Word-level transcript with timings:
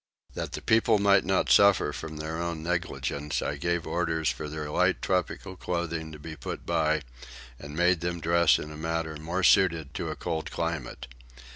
That 0.33 0.53
the 0.53 0.63
people 0.63 0.97
might 0.97 1.23
not 1.23 1.51
suffer 1.51 1.93
by 1.93 2.07
their 2.15 2.41
own 2.41 2.63
negligence 2.63 3.39
I 3.43 3.55
gave 3.57 3.85
orders 3.85 4.29
for 4.31 4.49
their 4.49 4.67
light 4.71 4.99
tropical 4.99 5.55
clothing 5.55 6.11
to 6.11 6.17
be 6.17 6.35
put 6.35 6.65
by, 6.65 7.03
and 7.59 7.75
made 7.75 7.99
them 7.99 8.19
dress 8.19 8.57
in 8.57 8.71
a 8.71 8.77
manner 8.77 9.15
more 9.17 9.43
suited 9.43 9.93
to 9.93 10.09
a 10.09 10.15
cold 10.15 10.49
climate. 10.49 11.05